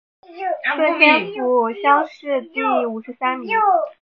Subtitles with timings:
[0.75, 3.55] 顺天府乡试第五十三名。